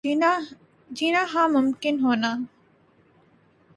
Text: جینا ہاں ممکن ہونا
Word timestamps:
جینا 0.89 1.21
ہاں 1.33 1.47
ممکن 1.49 1.95
ہونا 2.03 2.31